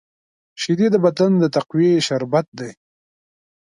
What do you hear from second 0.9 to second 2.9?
د بدن د تقویې شربت دی